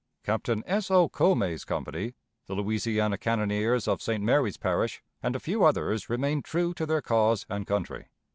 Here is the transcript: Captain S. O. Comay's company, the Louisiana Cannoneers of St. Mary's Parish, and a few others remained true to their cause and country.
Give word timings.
Captain 0.23 0.63
S. 0.65 0.89
O. 0.89 1.07
Comay's 1.07 1.63
company, 1.63 2.15
the 2.47 2.55
Louisiana 2.55 3.19
Cannoneers 3.19 3.87
of 3.87 4.01
St. 4.01 4.23
Mary's 4.23 4.57
Parish, 4.57 5.03
and 5.21 5.35
a 5.35 5.39
few 5.39 5.63
others 5.63 6.09
remained 6.09 6.43
true 6.43 6.73
to 6.73 6.87
their 6.87 7.03
cause 7.03 7.45
and 7.51 7.67
country. 7.67 8.07